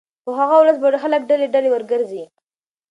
په 0.23 0.31
هغه 0.39 0.55
ورځ 0.61 0.75
به 0.83 0.99
خلک 1.03 1.21
ډلې 1.29 1.47
ډلې 1.53 1.69
ورګرځي 1.71 2.23